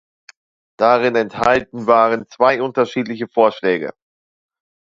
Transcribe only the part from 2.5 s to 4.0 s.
unterschiedliche Vorschläge.